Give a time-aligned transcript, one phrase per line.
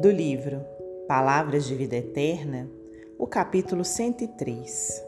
[0.00, 0.60] Do livro
[1.08, 2.70] Palavras de Vida Eterna,
[3.18, 5.04] o capítulo 103.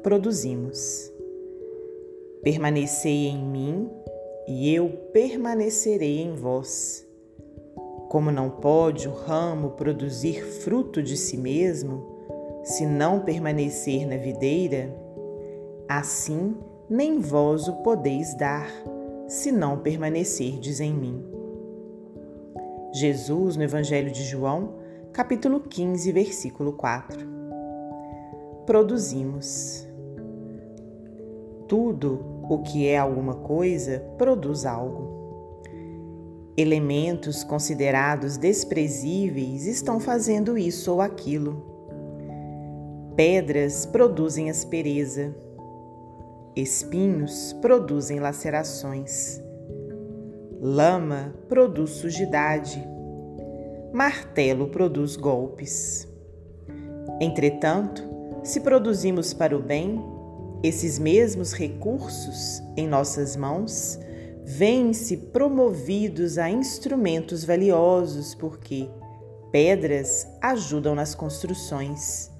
[0.00, 1.12] Produzimos.
[2.40, 3.90] Permanecei em mim
[4.46, 7.04] e eu permanecerei em vós.
[8.08, 12.06] Como não pode o ramo produzir fruto de si mesmo,
[12.62, 14.94] se não permanecer na videira,
[15.88, 16.56] assim
[16.88, 18.70] nem vós o podeis dar,
[19.26, 21.41] se não permanecerdes em mim.
[22.94, 24.74] Jesus, no Evangelho de João,
[25.14, 27.26] capítulo 15, versículo 4.
[28.66, 29.88] Produzimos.
[31.66, 35.10] Tudo o que é alguma coisa produz algo.
[36.54, 41.64] Elementos considerados desprezíveis estão fazendo isso ou aquilo.
[43.16, 45.34] Pedras produzem aspereza.
[46.54, 49.42] Espinhos produzem lacerações.
[50.64, 52.80] Lama produz sujidade.
[53.92, 56.06] Martelo produz golpes.
[57.20, 58.08] Entretanto,
[58.44, 60.00] se produzimos para o bem,
[60.62, 63.98] esses mesmos recursos em nossas mãos
[64.44, 68.88] vêm-se promovidos a instrumentos valiosos, porque
[69.50, 72.30] pedras ajudam nas construções.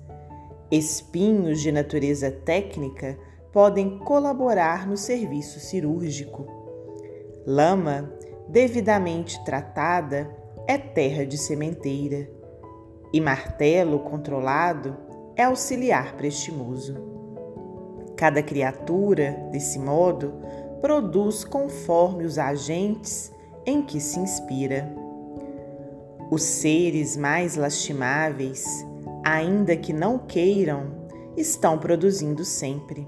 [0.70, 3.18] Espinhos de natureza técnica
[3.52, 6.61] podem colaborar no serviço cirúrgico.
[7.46, 8.08] Lama,
[8.48, 10.30] devidamente tratada,
[10.66, 12.28] é terra de sementeira,
[13.12, 14.96] e martelo controlado
[15.34, 16.96] é auxiliar prestimoso.
[18.16, 20.34] Cada criatura, desse modo,
[20.80, 23.32] produz conforme os agentes
[23.66, 24.94] em que se inspira.
[26.30, 28.64] Os seres mais lastimáveis,
[29.24, 31.02] ainda que não queiram,
[31.36, 33.06] estão produzindo sempre.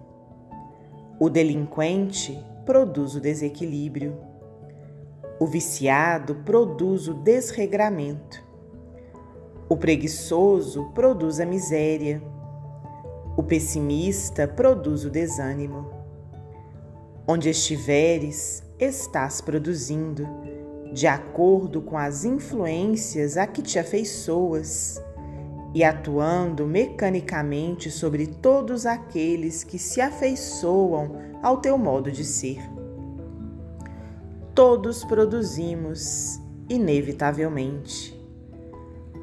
[1.20, 4.16] O delinquente produz o desequilíbrio.
[5.38, 8.42] O viciado produz o desregramento.
[9.68, 12.22] O preguiçoso produz a miséria.
[13.36, 15.90] O pessimista produz o desânimo.
[17.26, 20.28] Onde estiveres, estás produzindo,
[20.92, 25.02] de acordo com as influências a que te afeiçoas
[25.74, 32.60] e atuando mecanicamente sobre todos aqueles que se afeiçoam ao teu modo de ser.
[34.54, 38.14] Todos produzimos, inevitavelmente.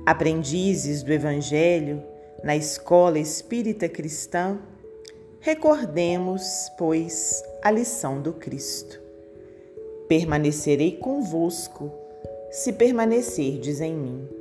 [0.06, 2.04] Aprendizes do Evangelho
[2.44, 4.60] na escola espírita cristã,
[5.40, 9.00] recordemos, pois, a lição do Cristo.
[10.10, 11.90] Permanecerei convosco,
[12.52, 14.41] se permanecerdes em mim.